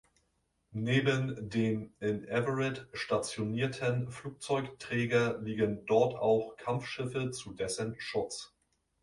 Neben 0.73 1.47
dem 1.47 1.93
in 1.99 2.25
Everett 2.27 2.87
stationierten 2.91 4.09
Flugzeugträger 4.09 5.37
liegen 5.43 5.85
dort 5.85 6.15
auch 6.15 6.55
Kampfschiffe 6.57 7.29
zu 7.29 7.53
dessen 7.53 7.93
Schutz. 7.99 8.51